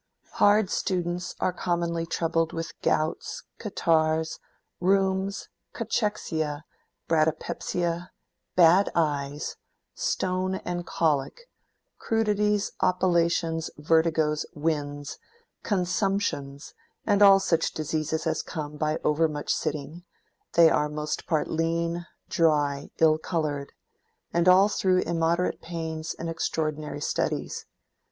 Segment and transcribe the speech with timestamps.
[0.31, 4.39] "Hard students are commonly troubled with gowts, catarrhs,
[4.81, 6.63] rheums, cachexia,
[7.07, 8.09] bradypepsia,
[8.55, 9.57] bad eyes,
[9.93, 11.41] stone, and collick,
[11.99, 15.19] crudities, oppilations, vertigo, winds,
[15.61, 16.73] consumptions,
[17.05, 20.03] and all such diseases as come by over much sitting:
[20.53, 23.71] they are most part lean, dry, ill colored…
[24.33, 27.67] and all through immoderate pains and extraordinary studies.